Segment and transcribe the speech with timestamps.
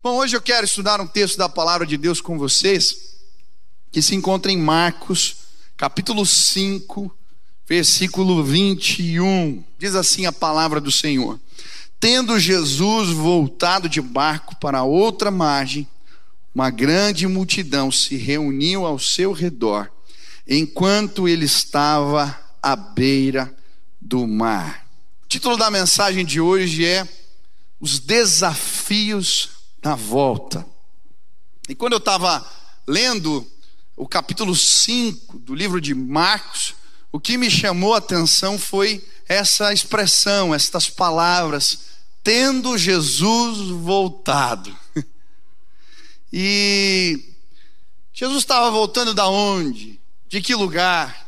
[0.00, 3.16] Bom, hoje eu quero estudar um texto da palavra de Deus com vocês,
[3.90, 5.38] que se encontra em Marcos,
[5.76, 7.12] capítulo 5,
[7.66, 9.64] versículo 21.
[9.76, 11.40] Diz assim a palavra do Senhor:
[11.98, 15.84] Tendo Jesus voltado de barco para outra margem,
[16.54, 19.90] uma grande multidão se reuniu ao seu redor,
[20.46, 23.52] enquanto ele estava à beira
[24.00, 24.86] do mar.
[25.24, 27.04] O título da mensagem de hoje é
[27.80, 29.57] Os Desafios
[29.88, 30.66] na volta.
[31.66, 32.46] E quando eu estava
[32.86, 33.50] lendo
[33.96, 36.74] o capítulo 5 do livro de Marcos,
[37.10, 41.78] o que me chamou a atenção foi essa expressão, estas palavras,
[42.22, 44.76] tendo Jesus voltado.
[46.30, 47.24] E
[48.12, 49.98] Jesus estava voltando da onde?
[50.28, 51.26] De que lugar?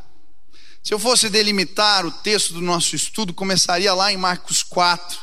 [0.83, 5.19] Se eu fosse delimitar o texto do nosso estudo, começaria lá em Marcos 4,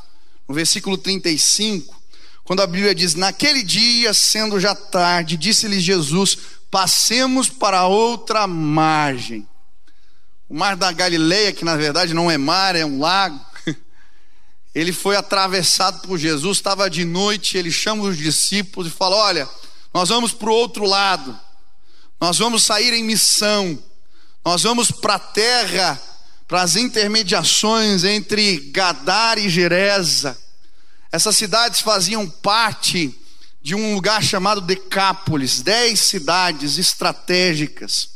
[0.48, 1.95] no versículo 35,
[2.48, 6.38] quando a Bíblia diz: Naquele dia, sendo já tarde, disse-lhes Jesus:
[6.72, 9.45] Passemos para outra margem.
[10.48, 13.38] O mar da Galileia, que na verdade não é mar, é um lago,
[14.73, 19.50] ele foi atravessado por Jesus, estava de noite, ele chama os discípulos e fala: Olha,
[19.94, 21.38] nós vamos para o outro lado,
[22.18, 23.78] nós vamos sair em missão,
[24.45, 26.02] nós vamos para a terra,
[26.48, 30.47] para as intermediações entre Gadar e Gereza.
[31.18, 33.12] Essas cidades faziam parte
[33.60, 38.09] de um lugar chamado Decápolis, dez cidades estratégicas,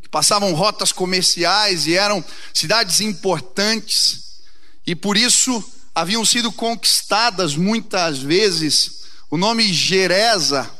[0.00, 4.40] que passavam rotas comerciais e eram cidades importantes,
[4.86, 5.62] e por isso
[5.94, 9.02] haviam sido conquistadas muitas vezes.
[9.30, 10.70] O nome Gereza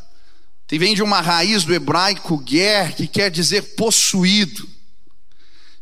[0.67, 4.67] vem de uma raiz do hebraico ger, que quer dizer possuído.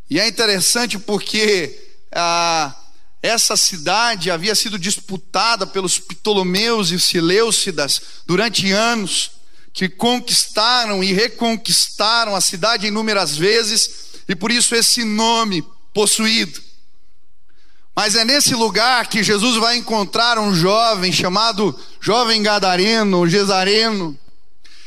[0.09, 1.73] E é interessante porque
[2.11, 2.75] ah,
[3.21, 9.31] essa cidade havia sido disputada pelos Ptolomeus e Seleucidas durante anos,
[9.71, 16.61] que conquistaram e reconquistaram a cidade inúmeras vezes, e por isso esse nome possuído.
[17.95, 24.17] Mas é nesse lugar que Jesus vai encontrar um jovem chamado jovem gadareno, gesareno,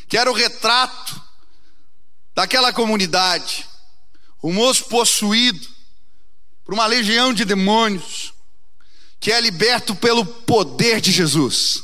[0.09, 1.23] que era o retrato
[2.34, 3.67] daquela comunidade,
[4.43, 5.74] o moço possuído,
[6.65, 8.33] por uma legião de demônios,
[9.21, 11.83] que é liberto pelo poder de Jesus.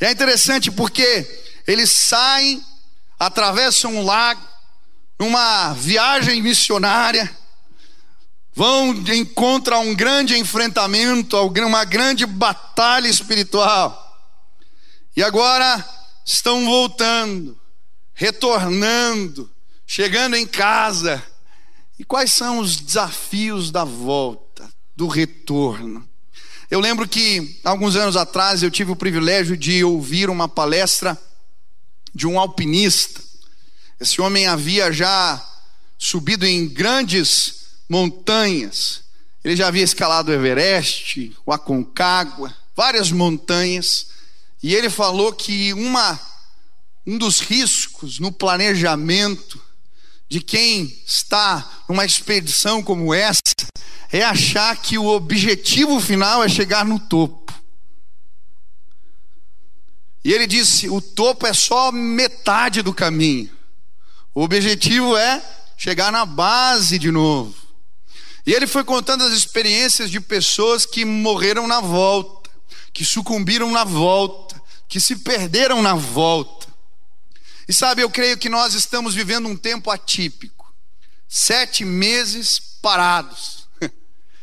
[0.00, 2.64] E é interessante porque eles saem,
[3.18, 4.42] atravessam um lago,
[5.18, 7.34] numa viagem missionária,
[8.54, 14.00] vão encontrar um grande enfrentamento, uma grande batalha espiritual.
[15.16, 15.84] E agora
[16.24, 17.58] estão voltando,
[18.12, 19.50] retornando,
[19.86, 21.22] chegando em casa
[21.98, 26.06] e quais são os desafios da volta, do retorno?
[26.70, 31.16] Eu lembro que alguns anos atrás eu tive o privilégio de ouvir uma palestra
[32.12, 33.22] de um alpinista.
[34.00, 35.40] Esse homem havia já
[35.98, 39.02] subido em grandes montanhas.
[39.44, 44.08] Ele já havia escalado o Everest, o Aconcagua, várias montanhas.
[44.62, 46.18] E ele falou que uma,
[47.06, 49.60] um dos riscos no planejamento
[50.28, 53.40] de quem está numa expedição como essa
[54.12, 57.52] é achar que o objetivo final é chegar no topo.
[60.24, 63.50] E ele disse: o topo é só metade do caminho.
[64.34, 65.42] O objetivo é
[65.76, 67.54] chegar na base de novo.
[68.46, 72.50] E ele foi contando as experiências de pessoas que morreram na volta,
[72.92, 76.63] que sucumbiram na volta, que se perderam na volta.
[77.68, 80.72] E sabe, eu creio que nós estamos vivendo um tempo atípico.
[81.28, 83.66] Sete meses parados.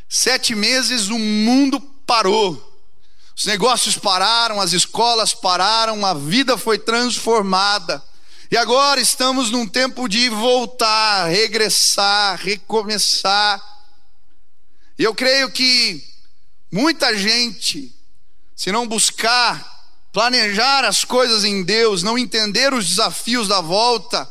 [0.10, 2.70] Sete meses o mundo parou.
[3.36, 8.04] Os negócios pararam, as escolas pararam, a vida foi transformada.
[8.52, 13.62] E agora estamos num tempo de voltar, regressar, recomeçar.
[15.00, 16.04] E eu creio que
[16.72, 17.96] muita gente,
[18.56, 19.71] se não buscar
[20.12, 24.30] planejar as coisas em Deus, não entender os desafios da volta,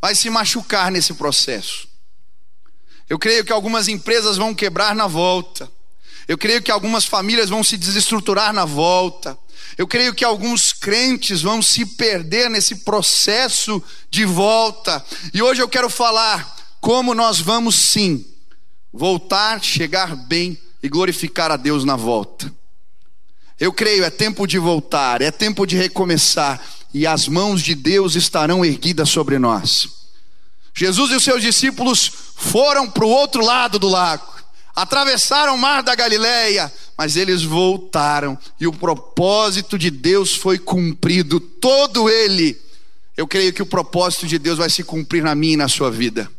[0.00, 1.88] vai se machucar nesse processo.
[3.08, 5.70] Eu creio que algumas empresas vão quebrar na volta.
[6.26, 9.38] Eu creio que algumas famílias vão se desestruturar na volta.
[9.78, 15.04] Eu creio que alguns crentes vão se perder nesse processo de volta.
[15.32, 18.26] E hoje eu quero falar como nós vamos sim
[18.92, 22.52] voltar, chegar bem e glorificar a Deus na volta.
[23.58, 26.62] Eu creio, é tempo de voltar, é tempo de recomeçar,
[26.94, 29.88] e as mãos de Deus estarão erguidas sobre nós.
[30.74, 34.32] Jesus e os seus discípulos foram para o outro lado do lago,
[34.76, 41.40] atravessaram o mar da Galileia, mas eles voltaram e o propósito de Deus foi cumprido,
[41.40, 42.56] todo ele.
[43.16, 45.90] Eu creio que o propósito de Deus vai se cumprir na minha e na sua
[45.90, 46.30] vida.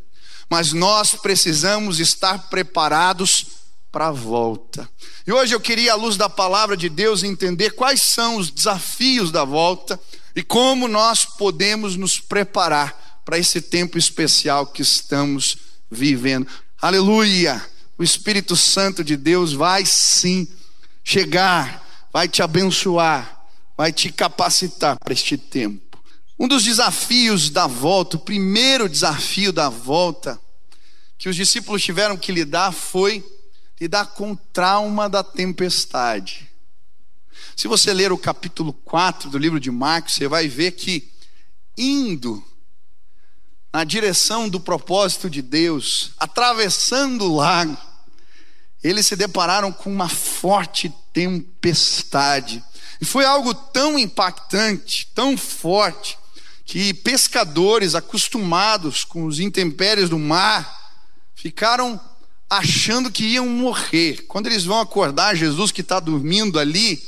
[0.49, 3.58] Mas nós precisamos estar preparados
[3.91, 4.89] para a volta.
[5.25, 9.31] E hoje eu queria, à luz da palavra de Deus, entender quais são os desafios
[9.31, 9.99] da volta
[10.35, 15.57] e como nós podemos nos preparar para esse tempo especial que estamos
[15.89, 16.47] vivendo.
[16.81, 17.63] Aleluia!
[17.97, 20.47] O Espírito Santo de Deus vai sim
[21.03, 23.45] chegar, vai te abençoar,
[23.75, 25.99] vai te capacitar para este tempo.
[26.39, 30.39] Um dos desafios da volta, o primeiro desafio da volta
[31.17, 33.21] que os discípulos tiveram que lidar foi
[33.79, 36.49] lidar com o trauma da tempestade.
[37.55, 41.11] Se você ler o capítulo 4 do livro de Marcos, você vai ver que
[41.77, 42.43] indo
[43.71, 47.77] na direção do propósito de Deus, atravessando o lago,
[48.83, 52.63] eles se depararam com uma forte tempestade.
[52.99, 56.17] E foi algo tão impactante, tão forte,
[56.65, 60.93] que pescadores acostumados com os intempéries do mar
[61.33, 61.99] ficaram
[62.49, 64.25] achando que iam morrer.
[64.27, 67.01] Quando eles vão acordar Jesus que está dormindo ali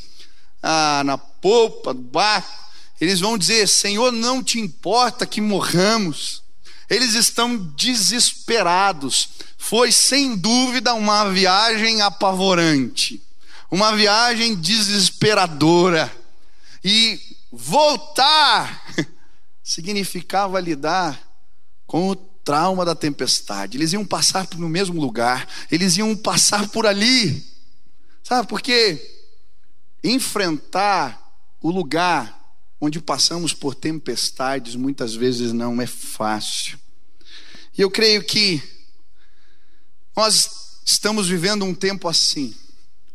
[0.62, 6.42] ah, na polpa do barco, eles vão dizer: Senhor, não te importa que morramos.
[6.90, 9.30] Eles estão desesperados
[9.62, 13.22] foi sem dúvida uma viagem apavorante,
[13.70, 16.12] uma viagem desesperadora.
[16.84, 17.22] E
[17.52, 18.84] voltar
[19.64, 21.22] significava lidar
[21.86, 23.78] com o trauma da tempestade.
[23.78, 27.46] Eles iam passar no mesmo lugar, eles iam passar por ali.
[28.24, 29.00] Sabe por quê?
[30.04, 31.20] Enfrentar
[31.62, 32.40] o lugar
[32.80, 36.80] onde passamos por tempestades muitas vezes não é fácil.
[37.78, 38.62] E eu creio que
[40.16, 42.56] nós estamos vivendo um tempo assim.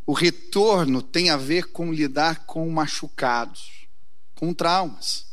[0.05, 3.87] O retorno tem a ver com lidar com machucados,
[4.33, 5.26] com traumas.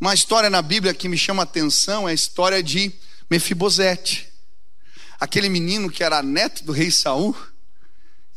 [0.00, 2.92] Uma história na Bíblia que me chama a atenção é a história de
[3.30, 4.28] Mefibosete.
[5.18, 7.36] Aquele menino que era neto do rei Saul,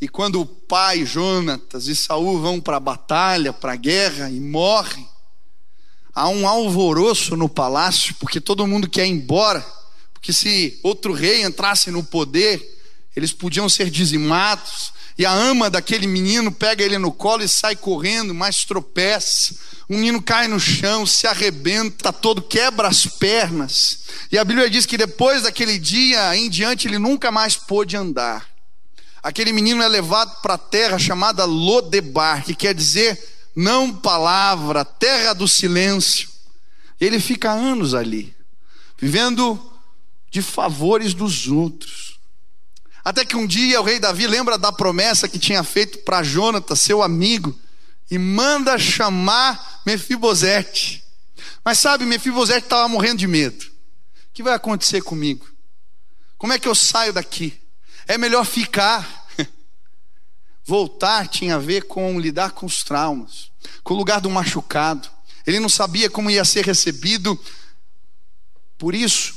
[0.00, 4.40] e quando o pai Jonatas e Saul vão para a batalha, para a guerra e
[4.40, 5.06] morrem,
[6.14, 9.80] há um alvoroço no palácio, porque todo mundo quer ir embora
[10.20, 12.78] porque se outro rei entrasse no poder,
[13.16, 14.92] eles podiam ser dizimados.
[15.18, 19.54] E a ama daquele menino pega ele no colo e sai correndo, mas tropeça.
[19.88, 24.04] O menino cai no chão, se arrebenta todo, quebra as pernas.
[24.30, 28.48] E a Bíblia diz que depois daquele dia em diante ele nunca mais pôde andar.
[29.22, 33.18] Aquele menino é levado para a terra chamada Lodebar, que quer dizer
[33.54, 36.28] não palavra, terra do silêncio.
[37.00, 38.34] Ele fica anos ali,
[38.98, 39.58] vivendo
[40.30, 41.99] de favores dos outros.
[43.10, 46.80] Até que um dia o rei Davi lembra da promessa que tinha feito para Jonatas,
[46.80, 47.58] seu amigo,
[48.08, 51.04] e manda chamar Mefibosete.
[51.64, 53.64] Mas sabe, Mefibosete estava morrendo de medo.
[53.64, 55.44] O que vai acontecer comigo?
[56.38, 57.60] Como é que eu saio daqui?
[58.06, 59.26] É melhor ficar.
[60.64, 63.50] Voltar tinha a ver com lidar com os traumas,
[63.82, 65.10] com o lugar do machucado.
[65.44, 67.36] Ele não sabia como ia ser recebido.
[68.78, 69.34] Por isso,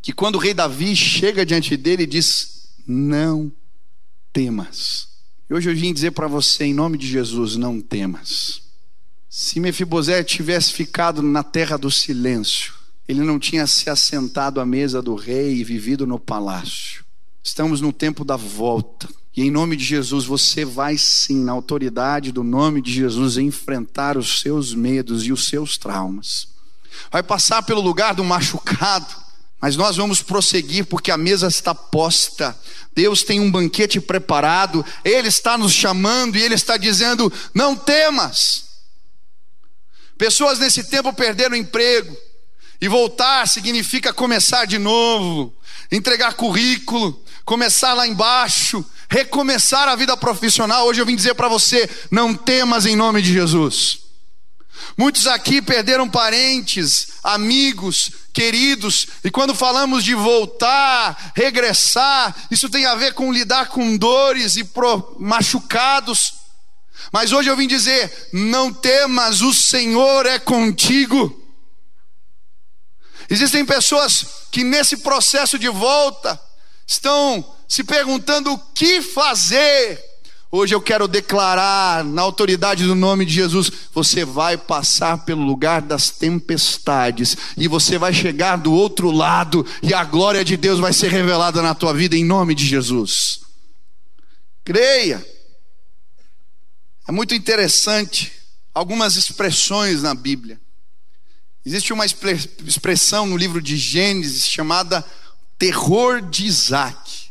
[0.00, 3.52] que quando o rei Davi chega diante dele, diz: Não
[4.32, 5.08] temas.
[5.48, 8.62] E hoje eu vim dizer para você, em nome de Jesus, não temas.
[9.30, 12.74] Se Mefibosete tivesse ficado na terra do silêncio,
[13.08, 17.04] ele não tinha se assentado à mesa do rei e vivido no palácio.
[17.42, 19.08] Estamos no tempo da volta.
[19.34, 24.18] E em nome de Jesus, você vai sim, na autoridade do nome de Jesus, enfrentar
[24.18, 26.48] os seus medos e os seus traumas.
[27.10, 29.27] Vai passar pelo lugar do machucado
[29.60, 32.58] mas nós vamos prosseguir porque a mesa está posta.
[32.94, 34.84] Deus tem um banquete preparado.
[35.04, 38.64] Ele está nos chamando e ele está dizendo: "Não temas".
[40.16, 42.16] Pessoas nesse tempo perderam emprego.
[42.80, 45.52] E voltar significa começar de novo,
[45.90, 50.86] entregar currículo, começar lá embaixo, recomeçar a vida profissional.
[50.86, 54.07] Hoje eu vim dizer para você: não temas em nome de Jesus.
[54.96, 62.94] Muitos aqui perderam parentes, amigos, queridos, e quando falamos de voltar, regressar, isso tem a
[62.94, 64.68] ver com lidar com dores e
[65.18, 66.34] machucados.
[67.12, 71.44] Mas hoje eu vim dizer: não temas, o Senhor é contigo.
[73.30, 76.40] Existem pessoas que nesse processo de volta
[76.86, 80.02] estão se perguntando o que fazer,
[80.50, 85.82] Hoje eu quero declarar, na autoridade do nome de Jesus, você vai passar pelo lugar
[85.82, 90.94] das tempestades, e você vai chegar do outro lado, e a glória de Deus vai
[90.94, 93.40] ser revelada na tua vida, em nome de Jesus.
[94.64, 95.24] Creia.
[97.06, 98.32] É muito interessante
[98.74, 100.58] algumas expressões na Bíblia.
[101.64, 105.04] Existe uma expressão no livro de Gênesis chamada
[105.58, 107.27] terror de Isaac.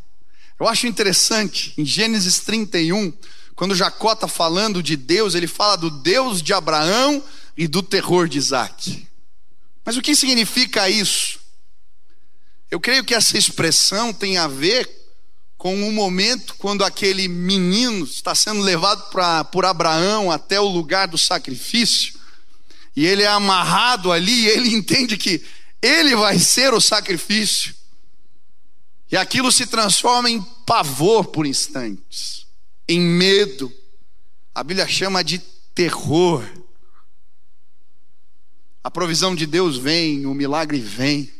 [0.59, 3.13] Eu acho interessante, em Gênesis 31,
[3.55, 7.23] quando Jacó está falando de Deus, ele fala do Deus de Abraão
[7.55, 9.07] e do terror de Isaac.
[9.85, 11.39] Mas o que significa isso?
[12.69, 14.89] Eu creio que essa expressão tem a ver
[15.57, 20.67] com o um momento quando aquele menino está sendo levado pra, por Abraão até o
[20.67, 22.13] lugar do sacrifício,
[22.95, 25.43] e ele é amarrado ali, e ele entende que
[25.81, 27.73] ele vai ser o sacrifício,
[29.11, 32.45] e aquilo se transforma em pavor por instantes,
[32.87, 33.73] em medo,
[34.53, 35.39] a Bíblia chama de
[35.73, 36.43] terror.
[38.83, 41.31] A provisão de Deus vem, o milagre vem,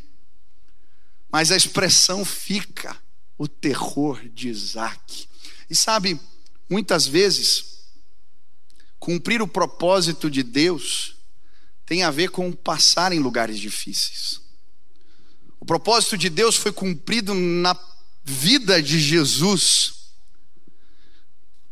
[1.30, 2.96] mas a expressão fica
[3.36, 5.28] o terror de Isaac.
[5.68, 6.20] E sabe,
[6.68, 7.78] muitas vezes,
[8.98, 11.16] cumprir o propósito de Deus
[11.84, 14.40] tem a ver com passar em lugares difíceis.
[15.60, 17.76] O propósito de Deus foi cumprido na
[18.24, 19.92] vida de Jesus,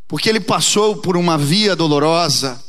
[0.09, 2.63] porque ele passou por uma via dolorosa,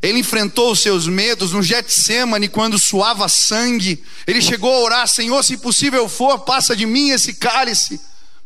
[0.00, 4.02] ele enfrentou os seus medos no Getsemane quando suava sangue.
[4.26, 8.00] Ele chegou a orar: Senhor, se possível for, passa de mim esse cálice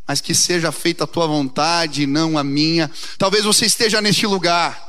[0.07, 2.91] mas que seja feita a tua vontade e não a minha.
[3.19, 4.81] Talvez você esteja neste lugar,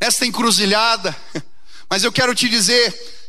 [0.00, 1.16] nesta encruzilhada,
[1.90, 3.19] mas eu quero te dizer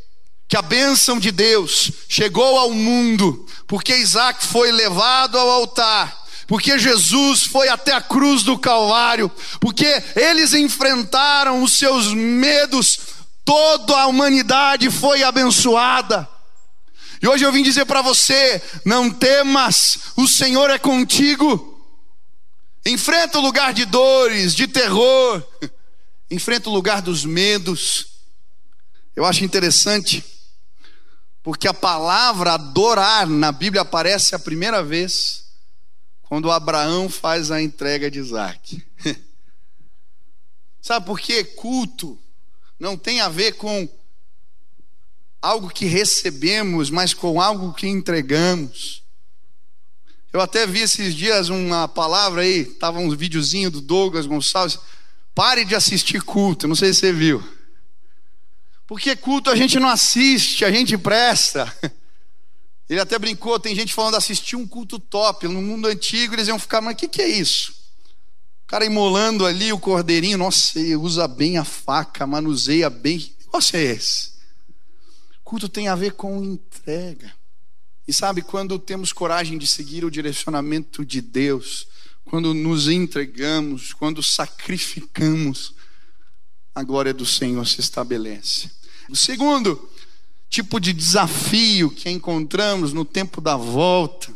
[0.52, 6.78] que a bênção de Deus chegou ao mundo, porque Isaac foi levado ao altar, porque
[6.78, 9.32] Jesus foi até a cruz do Calvário,
[9.62, 13.00] porque eles enfrentaram os seus medos,
[13.46, 16.28] toda a humanidade foi abençoada.
[17.22, 21.82] E hoje eu vim dizer para você: não temas, o Senhor é contigo.
[22.86, 25.42] Enfrenta o lugar de dores, de terror,
[26.30, 28.08] enfrenta o lugar dos medos.
[29.16, 30.26] Eu acho interessante,
[31.44, 35.46] porque a palavra adorar na Bíblia aparece a primeira vez
[36.22, 38.86] quando Abraão faz a entrega de Isaac.
[40.82, 41.44] Sabe por quê?
[41.44, 42.18] Culto
[42.80, 43.88] não tem a ver com
[45.40, 49.04] algo que recebemos, mas com algo que entregamos.
[50.34, 54.80] Eu até vi esses dias uma palavra aí, tava um videozinho do Douglas Gonçalves.
[55.36, 57.44] Pare de assistir culto, não sei se você viu.
[58.92, 61.74] Porque culto a gente não assiste, a gente presta.
[62.90, 65.48] Ele até brincou, tem gente falando assistir um culto top.
[65.48, 67.72] No mundo antigo eles iam ficar, mas o que, que é isso?
[68.66, 73.18] O cara imolando ali o cordeirinho, nossa, usa bem a faca, manuseia bem.
[73.18, 74.34] Que negócio é esse?
[75.42, 77.34] Culto tem a ver com entrega.
[78.06, 81.88] E sabe, quando temos coragem de seguir o direcionamento de Deus,
[82.26, 85.74] quando nos entregamos, quando sacrificamos,
[86.76, 88.81] a glória do Senhor se estabelece.
[89.12, 89.92] O segundo
[90.50, 94.34] tipo de desafio que encontramos no tempo da volta,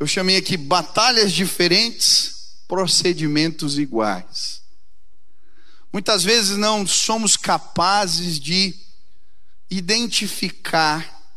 [0.00, 4.62] eu chamei aqui batalhas diferentes, procedimentos iguais.
[5.92, 8.74] Muitas vezes não somos capazes de
[9.68, 11.30] identificar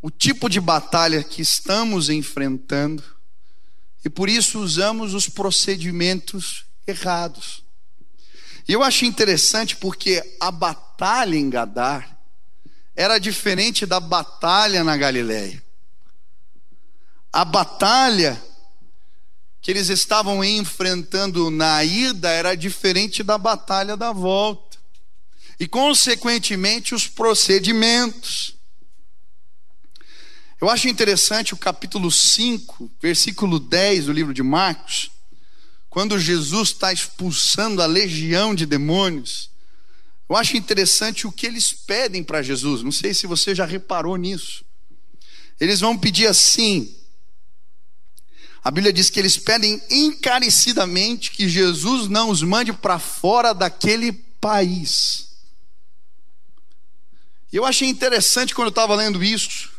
[0.00, 3.02] o tipo de batalha que estamos enfrentando
[4.04, 7.65] e por isso usamos os procedimentos errados.
[8.68, 12.18] E eu acho interessante porque a batalha em Gadar
[12.96, 15.62] era diferente da batalha na Galileia.
[17.32, 18.42] A batalha
[19.60, 24.78] que eles estavam enfrentando na ida era diferente da batalha da volta
[25.58, 28.54] e, consequentemente, os procedimentos.
[30.60, 35.10] Eu acho interessante o capítulo 5, versículo 10 do livro de Marcos,
[35.96, 39.48] quando Jesus está expulsando a legião de demônios.
[40.28, 44.14] Eu acho interessante o que eles pedem para Jesus, não sei se você já reparou
[44.18, 44.62] nisso.
[45.58, 46.94] Eles vão pedir assim.
[48.62, 54.12] A Bíblia diz que eles pedem encarecidamente que Jesus não os mande para fora daquele
[54.12, 55.30] país.
[57.50, 59.72] E eu achei interessante quando eu estava lendo isso.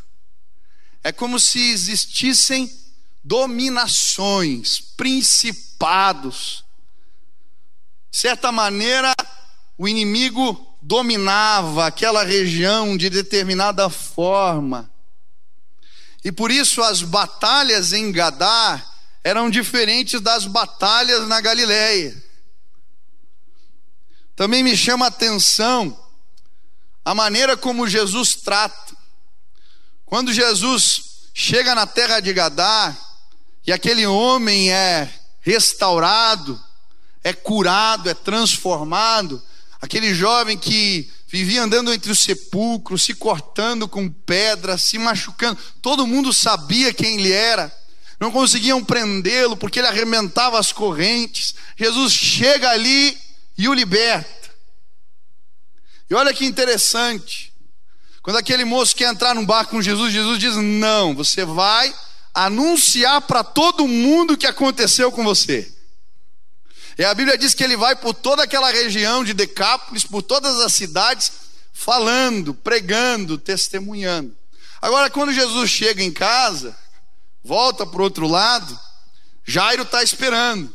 [1.04, 2.68] É como se existissem
[3.28, 6.64] dominações, principados.
[8.10, 9.12] De certa maneira,
[9.76, 14.90] o inimigo dominava aquela região de determinada forma.
[16.24, 22.24] E por isso as batalhas em Gadar eram diferentes das batalhas na Galiléia.
[24.34, 26.02] Também me chama a atenção
[27.04, 28.96] a maneira como Jesus trata.
[30.06, 32.96] Quando Jesus chega na terra de Gadá
[33.68, 36.58] e aquele homem é restaurado,
[37.22, 39.42] é curado, é transformado,
[39.78, 46.06] aquele jovem que vivia andando entre os sepulcros, se cortando com pedras, se machucando, todo
[46.06, 47.70] mundo sabia quem ele era
[48.18, 51.54] não conseguiam prendê-lo porque ele arrebentava as correntes.
[51.76, 53.16] Jesus chega ali
[53.56, 54.48] e o liberta.
[56.10, 57.52] E olha que interessante.
[58.22, 61.94] Quando aquele moço quer entrar num barco com Jesus, Jesus diz: Não, você vai
[62.38, 65.74] anunciar para todo mundo o que aconteceu com você.
[66.96, 70.60] E a Bíblia diz que ele vai por toda aquela região de Decápolis, por todas
[70.60, 71.32] as cidades,
[71.72, 74.36] falando, pregando, testemunhando.
[74.80, 76.76] Agora, quando Jesus chega em casa,
[77.42, 78.78] volta para o outro lado,
[79.44, 80.72] Jairo está esperando.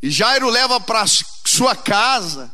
[0.00, 1.04] E Jairo leva para
[1.44, 2.50] sua casa,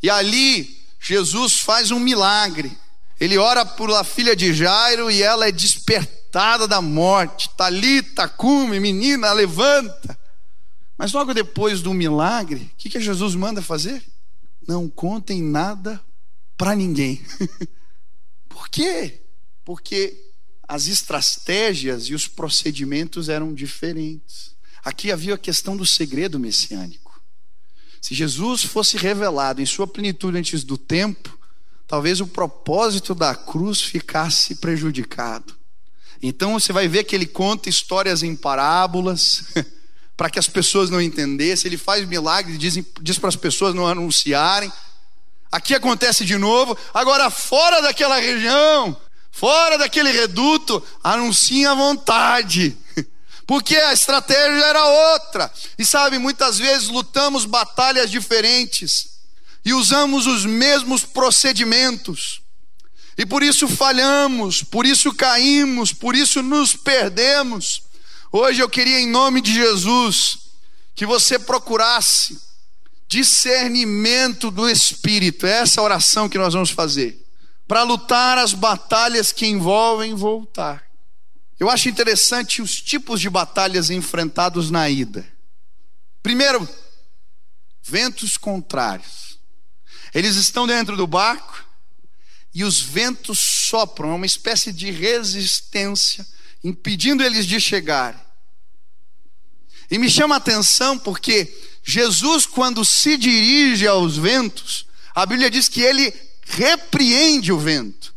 [0.00, 2.76] e ali Jesus faz um milagre.
[3.18, 6.25] Ele ora por a filha de Jairo e ela é despertada
[6.68, 7.48] da morte.
[7.56, 10.18] Talita, cume, menina, levanta.
[10.98, 14.02] Mas logo depois do milagre, o que, que Jesus manda fazer?
[14.66, 15.98] Não contem nada
[16.56, 17.24] para ninguém.
[18.50, 19.22] Por quê?
[19.64, 20.30] Porque
[20.68, 24.54] as estratégias e os procedimentos eram diferentes.
[24.84, 27.18] Aqui havia a questão do segredo messiânico.
[28.00, 31.38] Se Jesus fosse revelado em sua plenitude antes do tempo,
[31.86, 35.55] talvez o propósito da cruz ficasse prejudicado.
[36.22, 39.44] Então você vai ver que ele conta histórias em parábolas,
[40.16, 41.68] para que as pessoas não entendessem.
[41.68, 44.72] Ele faz milagres, diz, diz para as pessoas não anunciarem.
[45.50, 46.76] Aqui acontece de novo.
[46.92, 48.96] Agora, fora daquela região,
[49.30, 52.76] fora daquele reduto, anunciem a vontade.
[53.46, 55.52] Porque a estratégia era outra.
[55.78, 59.16] E sabe, muitas vezes lutamos batalhas diferentes
[59.64, 62.40] e usamos os mesmos procedimentos.
[63.18, 67.82] E por isso falhamos, por isso caímos, por isso nos perdemos.
[68.30, 70.38] Hoje eu queria, em nome de Jesus,
[70.94, 72.38] que você procurasse
[73.08, 75.46] discernimento do Espírito.
[75.46, 77.24] É essa oração que nós vamos fazer
[77.66, 80.84] para lutar as batalhas que envolvem voltar.
[81.58, 85.26] Eu acho interessante os tipos de batalhas enfrentados na ida.
[86.22, 86.68] Primeiro,
[87.82, 89.38] ventos contrários.
[90.14, 91.65] Eles estão dentro do barco
[92.56, 96.26] e os ventos sopram, é uma espécie de resistência,
[96.64, 98.34] impedindo eles de chegar.
[99.90, 105.68] E me chama a atenção porque Jesus, quando se dirige aos ventos, a Bíblia diz
[105.68, 106.10] que ele
[106.46, 108.14] repreende o vento.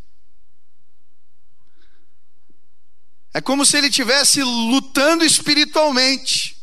[3.34, 6.56] É como se ele estivesse lutando espiritualmente.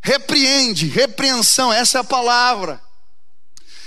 [0.00, 2.80] Repreende, repreensão, essa é a palavra.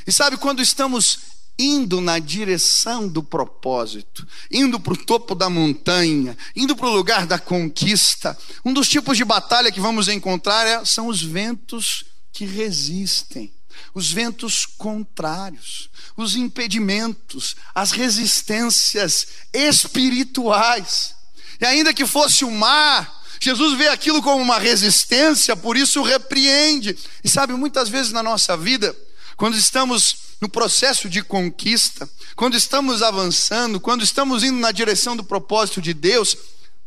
[0.05, 6.37] E sabe quando estamos indo na direção do propósito, indo para o topo da montanha,
[6.55, 10.83] indo para o lugar da conquista, um dos tipos de batalha que vamos encontrar é,
[10.85, 13.53] são os ventos que resistem,
[13.93, 21.15] os ventos contrários os impedimentos, as resistências espirituais.
[21.59, 26.97] E ainda que fosse o mar, Jesus vê aquilo como uma resistência, por isso repreende.
[27.23, 28.95] E sabe, muitas vezes na nossa vida,
[29.35, 35.23] quando estamos no processo de conquista, quando estamos avançando, quando estamos indo na direção do
[35.23, 36.35] propósito de Deus,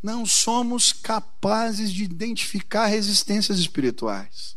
[0.01, 4.55] não somos capazes de identificar resistências espirituais.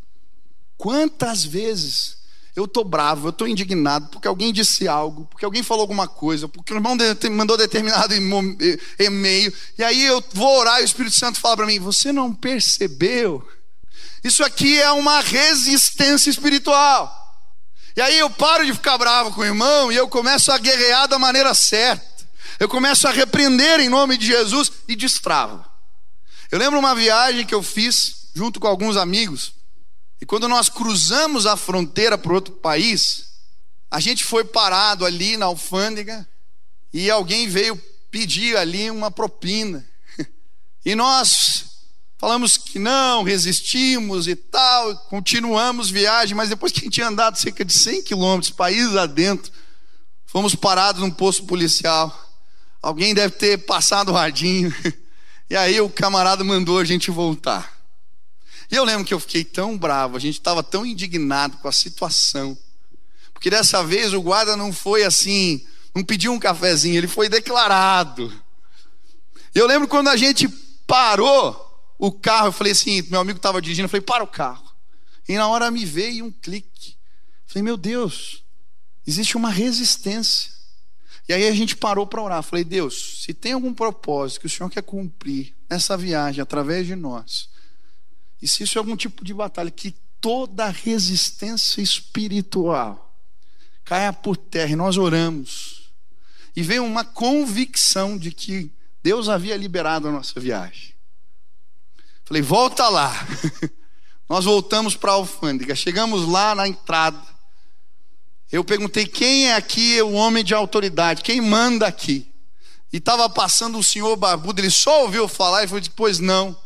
[0.76, 2.18] Quantas vezes
[2.54, 6.48] eu estou bravo, eu estou indignado porque alguém disse algo, porque alguém falou alguma coisa,
[6.48, 6.96] porque o irmão
[7.30, 11.78] mandou determinado e-mail, e aí eu vou orar e o Espírito Santo fala para mim:
[11.78, 13.46] Você não percebeu?
[14.22, 17.19] Isso aqui é uma resistência espiritual.
[17.96, 21.08] E aí eu paro de ficar bravo com o irmão e eu começo a guerrear
[21.08, 22.06] da maneira certa.
[22.58, 25.64] Eu começo a repreender em nome de Jesus e destravo.
[26.50, 29.54] Eu lembro uma viagem que eu fiz junto com alguns amigos.
[30.20, 33.30] E quando nós cruzamos a fronteira para outro país,
[33.90, 36.28] a gente foi parado ali na alfândega
[36.92, 37.76] e alguém veio
[38.10, 39.84] pedir ali uma propina.
[40.82, 41.69] E nós
[42.20, 47.38] falamos que não, resistimos e tal, continuamos viagem, mas depois que a gente tinha andado
[47.38, 49.50] cerca de 100 quilômetros, país adentro,
[50.26, 52.14] fomos parados num posto policial.
[52.82, 54.72] Alguém deve ter passado o radinho.
[55.52, 57.76] E aí o camarada mandou a gente voltar.
[58.70, 61.72] E eu lembro que eu fiquei tão bravo, a gente estava tão indignado com a
[61.72, 62.56] situação.
[63.32, 68.32] Porque dessa vez o guarda não foi assim, não pediu um cafezinho, ele foi declarado.
[69.52, 70.48] Eu lembro quando a gente
[70.86, 71.69] parou,
[72.00, 74.74] o carro, eu falei assim, meu amigo estava dirigindo, eu falei, para o carro.
[75.28, 76.92] E na hora me veio um clique.
[76.92, 76.96] Eu
[77.46, 78.42] falei, meu Deus,
[79.06, 80.50] existe uma resistência.
[81.28, 82.38] E aí a gente parou para orar.
[82.38, 86.86] Eu falei, Deus, se tem algum propósito que o Senhor quer cumprir nessa viagem através
[86.86, 87.50] de nós,
[88.40, 93.14] e se isso é algum tipo de batalha, que toda resistência espiritual
[93.84, 95.92] caia por terra, e nós oramos.
[96.56, 100.94] E veio uma convicção de que Deus havia liberado a nossa viagem.
[102.30, 103.26] Falei, volta lá.
[104.30, 105.74] Nós voltamos para a alfândega.
[105.74, 107.20] Chegamos lá na entrada.
[108.52, 112.32] Eu perguntei quem é aqui o homem de autoridade, quem manda aqui.
[112.92, 116.56] E estava passando o senhor barbudo, ele só ouviu falar e falou: Pois não.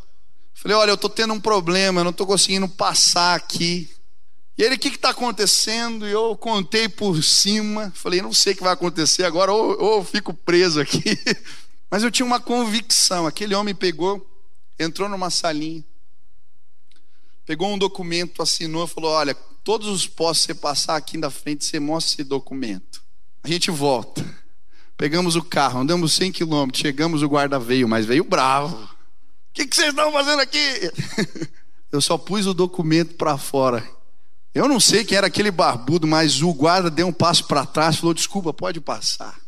[0.52, 3.90] Falei: Olha, eu estou tendo um problema, eu não estou conseguindo passar aqui.
[4.58, 6.06] E ele: O que está acontecendo?
[6.06, 7.90] E eu contei por cima.
[7.96, 11.18] Falei: Não sei o que vai acontecer agora, ou, ou eu fico preso aqui.
[11.90, 13.26] Mas eu tinha uma convicção.
[13.26, 14.33] Aquele homem pegou,
[14.78, 15.84] entrou numa salinha,
[17.44, 21.80] pegou um documento, assinou, falou: Olha, todos os postos você passar aqui na frente, você
[21.80, 23.02] mostra esse documento.
[23.42, 24.24] A gente volta.
[24.96, 28.76] Pegamos o carro, andamos 100 quilômetros, chegamos, o guarda veio, mas veio bravo.
[28.76, 28.88] O
[29.52, 30.58] que, que vocês estão fazendo aqui?
[31.90, 33.88] Eu só pus o documento para fora.
[34.54, 37.96] Eu não sei quem era aquele barbudo, mas o guarda deu um passo para trás,
[37.96, 39.38] falou: desculpa, pode passar.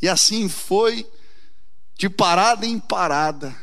[0.00, 1.06] E assim foi,
[1.98, 3.54] de parada em parada.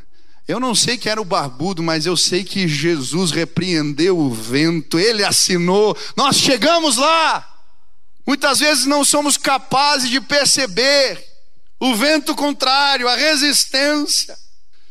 [0.50, 4.98] Eu não sei quem era o barbudo, mas eu sei que Jesus repreendeu o vento,
[4.98, 7.48] ele assinou, nós chegamos lá.
[8.26, 11.24] Muitas vezes não somos capazes de perceber
[11.80, 14.36] o vento contrário, a resistência.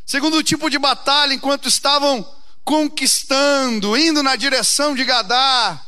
[0.07, 2.25] Segundo tipo de batalha, enquanto estavam
[2.63, 5.85] conquistando, indo na direção de Gadá,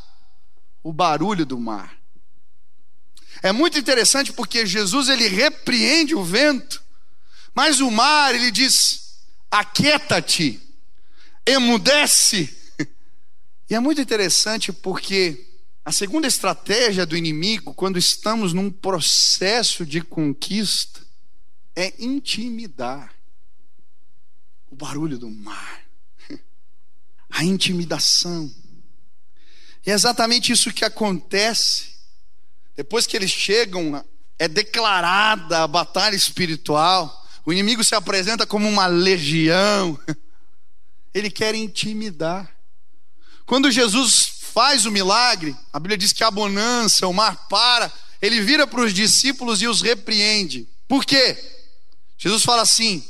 [0.83, 1.97] o barulho do mar.
[3.41, 6.83] É muito interessante porque Jesus ele repreende o vento,
[7.55, 9.10] mas o mar ele diz:
[9.51, 10.61] aquieta-te,
[11.47, 12.57] emudece.
[13.69, 15.47] E é muito interessante porque
[15.85, 21.01] a segunda estratégia do inimigo, quando estamos num processo de conquista,
[21.75, 23.15] é intimidar
[24.71, 25.83] o barulho do mar,
[27.31, 28.53] a intimidação.
[29.85, 31.97] E é exatamente isso que acontece.
[32.77, 34.05] Depois que eles chegam,
[34.39, 37.20] é declarada a batalha espiritual.
[37.45, 39.99] O inimigo se apresenta como uma legião.
[41.15, 42.51] Ele quer intimidar.
[43.47, 48.41] Quando Jesus faz o milagre, a Bíblia diz que a bonança, o mar para, ele
[48.41, 50.69] vira para os discípulos e os repreende.
[50.87, 51.37] Por quê?
[52.19, 53.05] Jesus fala assim: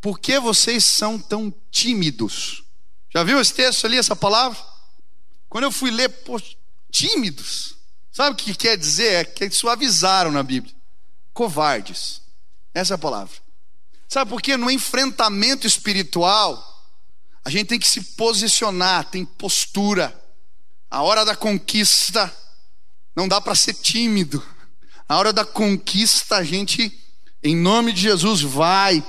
[0.00, 2.64] por que vocês são tão tímidos?
[3.10, 4.58] Já viu esse texto ali, essa palavra?
[5.48, 6.40] Quando eu fui ler, pô,
[6.90, 7.76] tímidos.
[8.12, 9.12] Sabe o que quer dizer?
[9.14, 10.74] É que suavizaram na Bíblia.
[11.32, 12.22] Covardes.
[12.74, 13.34] Essa é a palavra.
[14.10, 14.56] Sabe por quê?
[14.56, 16.84] No enfrentamento espiritual,
[17.44, 20.12] a gente tem que se posicionar, tem postura.
[20.90, 22.34] A hora da conquista,
[23.14, 24.44] não dá para ser tímido.
[25.08, 26.92] A hora da conquista, a gente,
[27.40, 29.00] em nome de Jesus, vai,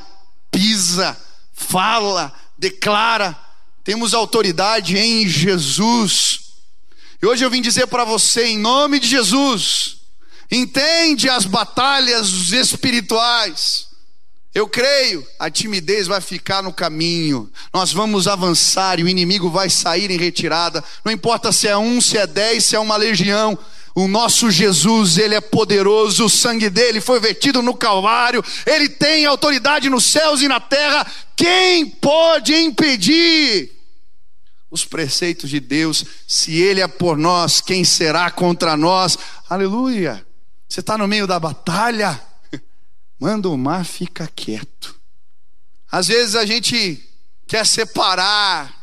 [0.51, 1.19] pisa,
[1.51, 3.35] fala, declara.
[3.83, 6.41] Temos autoridade em Jesus.
[7.19, 9.97] E hoje eu vim dizer para você, em nome de Jesus,
[10.51, 13.89] entende as batalhas espirituais.
[14.53, 19.69] Eu creio, a timidez vai ficar no caminho, nós vamos avançar e o inimigo vai
[19.69, 20.83] sair em retirada.
[21.05, 23.57] Não importa se é um, se é dez, se é uma legião,
[23.95, 29.25] o nosso Jesus, ele é poderoso, o sangue dele foi vertido no Calvário, ele tem
[29.25, 31.09] autoridade nos céus e na terra.
[31.33, 33.71] Quem pode impedir
[34.69, 36.03] os preceitos de Deus?
[36.27, 39.17] Se ele é por nós, quem será contra nós?
[39.49, 40.25] Aleluia!
[40.67, 42.21] Você está no meio da batalha
[43.21, 44.99] manda o mar fica quieto.
[45.91, 47.07] Às vezes a gente
[47.45, 48.75] quer separar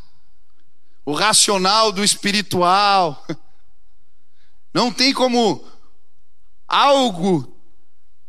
[1.05, 3.27] o racional do espiritual.
[4.72, 5.66] Não tem como
[6.68, 7.53] algo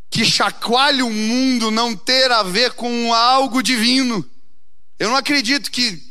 [0.09, 4.27] que chacoalhe o mundo não ter a ver com algo divino.
[4.97, 6.01] Eu não acredito que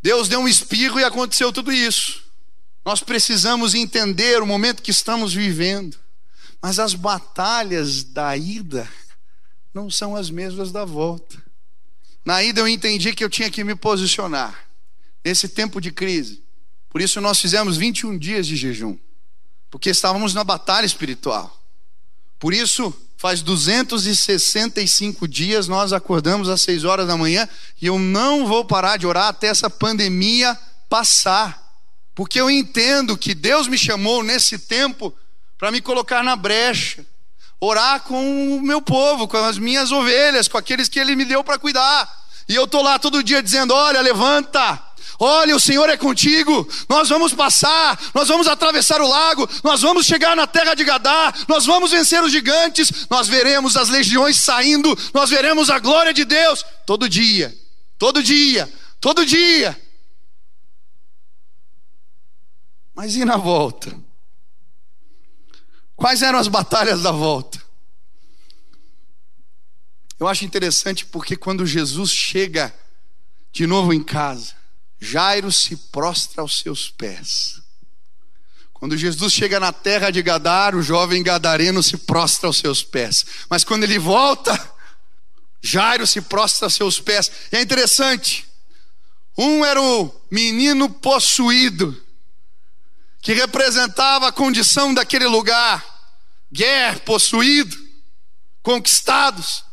[0.00, 2.22] Deus deu um espirro e aconteceu tudo isso.
[2.84, 5.98] Nós precisamos entender o momento que estamos vivendo.
[6.62, 8.88] Mas as batalhas da ida
[9.74, 11.42] não são as mesmas da volta.
[12.24, 14.66] Na ida eu entendi que eu tinha que me posicionar
[15.24, 16.42] nesse tempo de crise.
[16.88, 18.96] Por isso nós fizemos 21 dias de jejum,
[19.68, 21.60] porque estávamos na batalha espiritual.
[22.38, 27.48] Por isso, faz 265 dias nós acordamos às 6 horas da manhã
[27.82, 30.56] e eu não vou parar de orar até essa pandemia
[30.88, 31.62] passar.
[32.14, 35.12] Porque eu entendo que Deus me chamou nesse tempo
[35.58, 37.04] para me colocar na brecha
[37.64, 41.42] orar com o meu povo, com as minhas ovelhas, com aqueles que ele me deu
[41.42, 42.24] para cuidar.
[42.48, 44.82] E eu tô lá todo dia dizendo: "Olha, levanta.
[45.18, 46.68] Olha, o Senhor é contigo.
[46.88, 51.32] Nós vamos passar, nós vamos atravessar o lago, nós vamos chegar na terra de Gadá,
[51.48, 56.24] nós vamos vencer os gigantes, nós veremos as legiões saindo, nós veremos a glória de
[56.24, 57.56] Deus todo dia.
[57.98, 59.80] Todo dia, todo dia.
[62.94, 63.96] Mas e na volta?
[65.96, 67.62] Quais eram as batalhas da volta?
[70.18, 72.74] Eu acho interessante porque quando Jesus chega
[73.52, 74.54] de novo em casa,
[75.00, 77.60] Jairo se prostra aos seus pés.
[78.72, 83.24] Quando Jesus chega na terra de Gadar, o jovem gadareno se prostra aos seus pés.
[83.48, 84.52] Mas quando ele volta,
[85.62, 87.30] Jairo se prostra aos seus pés.
[87.50, 88.46] E é interessante.
[89.38, 92.03] Um era o menino possuído,
[93.24, 95.82] que representava a condição daquele lugar,
[96.52, 97.74] guerra, possuído,
[98.62, 99.64] conquistados.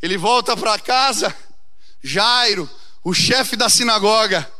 [0.00, 1.36] Ele volta para casa,
[2.02, 2.68] Jairo,
[3.04, 4.50] o chefe da sinagoga,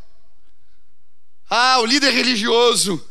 [1.48, 3.02] ah, o líder religioso,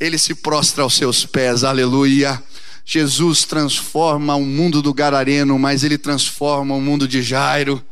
[0.00, 2.42] ele se prostra aos seus pés, aleluia.
[2.86, 7.84] Jesus transforma o mundo do Gadareno, mas ele transforma o mundo de Jairo.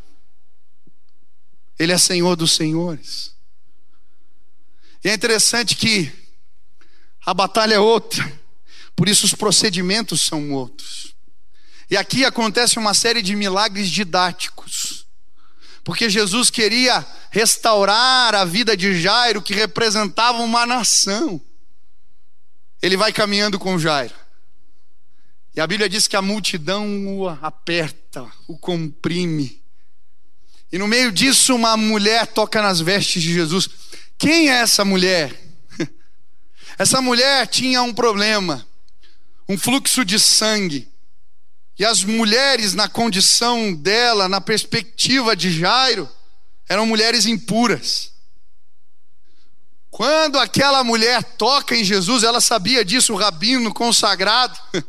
[1.78, 3.32] Ele é Senhor dos senhores.
[5.04, 6.12] E é interessante que
[7.24, 8.40] a batalha é outra,
[8.94, 11.14] por isso os procedimentos são outros.
[11.90, 15.06] E aqui acontece uma série de milagres didáticos,
[15.84, 21.40] porque Jesus queria restaurar a vida de Jairo, que representava uma nação.
[22.80, 24.14] Ele vai caminhando com Jairo,
[25.54, 29.60] e a Bíblia diz que a multidão o aperta, o comprime.
[30.72, 33.68] E no meio disso, uma mulher toca nas vestes de Jesus.
[34.22, 35.36] Quem é essa mulher?
[36.78, 38.64] Essa mulher tinha um problema,
[39.48, 40.88] um fluxo de sangue.
[41.76, 46.08] E as mulheres, na condição dela, na perspectiva de Jairo,
[46.68, 48.12] eram mulheres impuras.
[49.90, 54.56] Quando aquela mulher toca em Jesus, ela sabia disso, o rabino consagrado.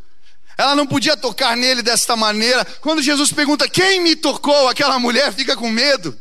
[0.56, 2.64] Ela não podia tocar nele desta maneira.
[2.80, 4.70] Quando Jesus pergunta: Quem me tocou?
[4.70, 6.16] Aquela mulher fica com medo,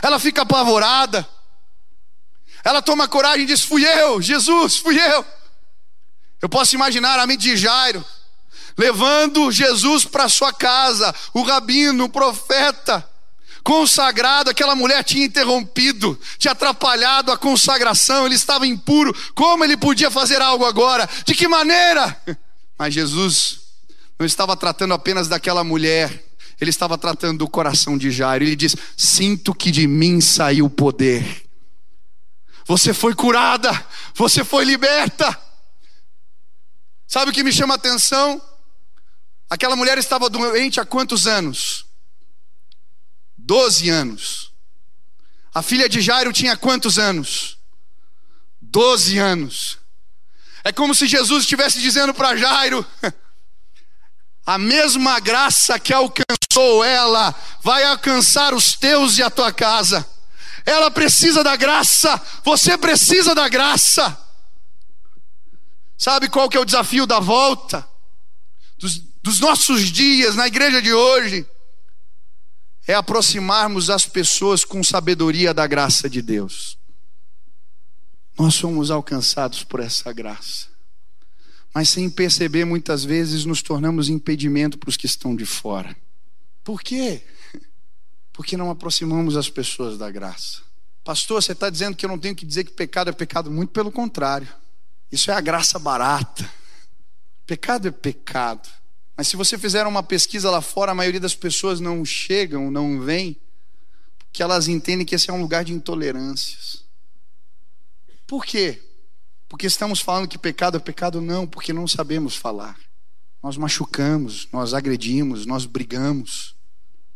[0.00, 1.28] ela fica apavorada.
[2.64, 5.24] Ela toma coragem e diz: Fui eu, Jesus, fui eu.
[6.40, 8.04] Eu posso imaginar a mente de Jairo,
[8.76, 13.06] levando Jesus para sua casa, o rabino, o profeta,
[13.62, 20.10] consagrado, aquela mulher tinha interrompido, tinha atrapalhado a consagração, ele estava impuro, como ele podia
[20.10, 21.08] fazer algo agora?
[21.24, 22.20] De que maneira?
[22.78, 23.60] Mas Jesus
[24.18, 26.24] não estava tratando apenas daquela mulher,
[26.60, 28.44] ele estava tratando do coração de Jairo.
[28.44, 31.43] Ele diz: Sinto que de mim saiu o poder.
[32.66, 33.70] Você foi curada,
[34.14, 35.38] você foi liberta.
[37.06, 38.40] Sabe o que me chama a atenção?
[39.48, 41.86] Aquela mulher estava doente há quantos anos?
[43.36, 44.52] Doze anos.
[45.54, 47.58] A filha de Jairo tinha quantos anos?
[48.60, 49.78] Doze anos.
[50.64, 52.84] É como se Jesus estivesse dizendo para Jairo:
[54.46, 60.08] a mesma graça que alcançou ela vai alcançar os teus e a tua casa.
[60.64, 64.18] Ela precisa da graça, você precisa da graça.
[65.96, 67.86] Sabe qual que é o desafio da volta?
[68.78, 71.46] Dos, dos nossos dias na igreja de hoje?
[72.86, 76.78] É aproximarmos as pessoas com sabedoria da graça de Deus.
[78.38, 80.66] Nós somos alcançados por essa graça.
[81.72, 85.96] Mas sem perceber, muitas vezes nos tornamos impedimento para os que estão de fora.
[86.62, 87.22] Por quê?
[88.34, 90.60] Porque não aproximamos as pessoas da graça.
[91.02, 93.50] Pastor, você está dizendo que eu não tenho que dizer que pecado é pecado?
[93.50, 94.48] Muito pelo contrário.
[95.10, 96.50] Isso é a graça barata.
[97.46, 98.68] Pecado é pecado.
[99.16, 103.00] Mas se você fizer uma pesquisa lá fora, a maioria das pessoas não chegam, não
[103.00, 103.36] vêm,
[104.26, 106.84] porque elas entendem que esse é um lugar de intolerâncias.
[108.26, 108.82] Por quê?
[109.48, 111.20] Porque estamos falando que pecado é pecado?
[111.20, 112.76] Não, porque não sabemos falar.
[113.40, 116.53] Nós machucamos, nós agredimos, nós brigamos.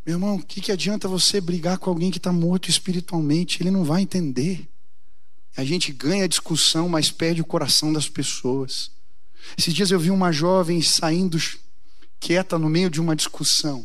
[0.09, 3.63] Meu irmão, o que, que adianta você brigar com alguém que está morto espiritualmente?
[3.63, 4.67] Ele não vai entender.
[5.55, 8.91] A gente ganha a discussão, mas perde o coração das pessoas.
[9.59, 11.37] Esses dias eu vi uma jovem saindo
[12.19, 13.85] quieta no meio de uma discussão.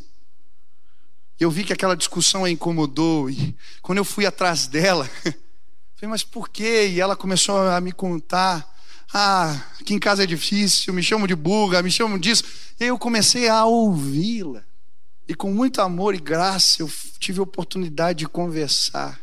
[1.37, 3.29] Eu vi que aquela discussão a incomodou.
[3.29, 5.03] E quando eu fui atrás dela,
[5.93, 6.87] falei, mas por quê?
[6.87, 8.65] E ela começou a me contar.
[9.13, 12.45] Ah, aqui em casa é difícil, me chamam de burra, me chamam disso.
[12.79, 14.63] E eu comecei a ouvi-la.
[15.27, 19.19] E com muito amor e graça eu tive a oportunidade de conversar.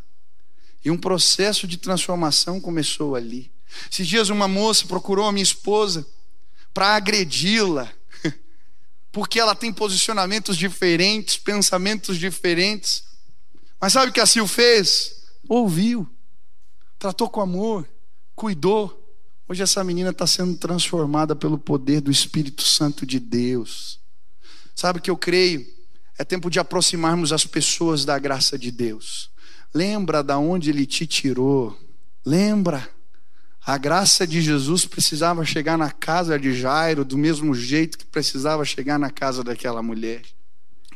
[0.85, 3.51] E um processo de transformação começou ali.
[3.91, 6.07] Esses dias uma moça procurou a minha esposa
[6.73, 7.93] para agredi-la.
[9.13, 13.05] porque ela tem posicionamentos diferentes, pensamentos diferentes.
[13.81, 15.27] Mas sabe o que a Sil fez?
[15.49, 16.09] Ouviu,
[16.99, 17.89] tratou com amor,
[18.35, 18.97] cuidou.
[19.49, 23.99] Hoje essa menina está sendo transformada pelo poder do Espírito Santo de Deus.
[24.75, 25.80] Sabe o que eu creio?
[26.21, 29.31] É tempo de aproximarmos as pessoas da graça de Deus.
[29.73, 31.75] Lembra da onde Ele te tirou.
[32.23, 32.87] Lembra
[33.65, 38.67] a graça de Jesus precisava chegar na casa de Jairo do mesmo jeito que precisava
[38.67, 40.21] chegar na casa daquela mulher.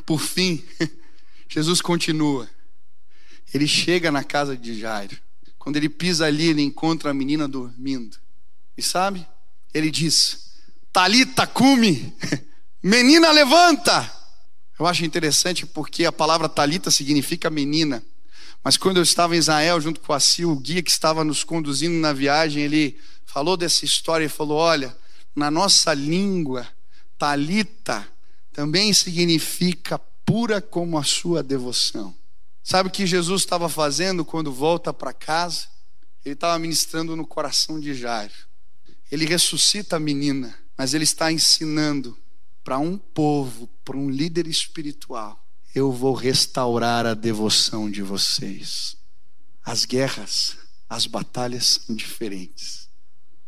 [0.05, 0.63] Por fim,
[1.49, 2.47] Jesus continua.
[3.55, 5.17] Ele chega na casa de Jairo.
[5.59, 8.19] Quando ele pisa ali, ele encontra a menina dormindo.
[8.77, 9.27] E sabe?
[9.73, 10.53] Ele diz:
[10.93, 12.15] Talita cume,
[12.85, 14.24] menina levanta.
[14.79, 18.03] Eu acho interessante porque a palavra talita significa menina.
[18.63, 21.45] Mas quando eu estava em Israel, junto com a Sil, o guia que estava nos
[21.45, 24.97] conduzindo na viagem, ele falou dessa história e falou: Olha,
[25.35, 26.67] na nossa língua,
[27.19, 28.09] talita
[28.53, 32.15] também significa pura como a sua devoção.
[32.63, 35.67] Sabe o que Jesus estava fazendo quando volta para casa?
[36.25, 38.33] Ele estava ministrando no coração de Jairo.
[39.13, 42.17] Ele ressuscita a menina, mas ele está ensinando
[42.65, 45.39] para um povo, para um líder espiritual,
[45.75, 48.97] eu vou restaurar a devoção de vocês.
[49.63, 50.57] As guerras,
[50.89, 52.89] as batalhas são diferentes.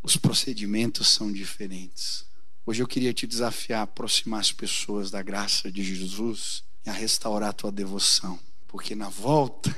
[0.02, 2.26] Os procedimentos são diferentes.
[2.66, 6.92] Hoje eu queria te desafiar a aproximar as pessoas da graça de Jesus e a
[6.92, 8.38] restaurar a tua devoção.
[8.68, 9.74] Porque na volta,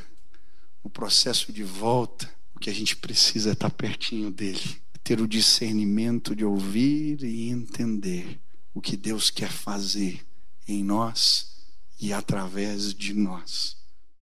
[0.82, 5.28] no processo de volta, o que a gente precisa é estar pertinho dele, ter o
[5.28, 8.40] discernimento de ouvir e entender
[8.78, 10.24] o que Deus quer fazer
[10.66, 11.64] em nós
[12.00, 13.76] e através de nós.